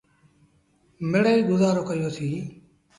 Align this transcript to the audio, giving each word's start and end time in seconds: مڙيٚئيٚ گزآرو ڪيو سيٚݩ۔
مڙيٚئيٚ 1.09 1.47
گزآرو 1.49 1.81
ڪيو 1.89 2.09
سيٚݩ۔ 2.17 2.43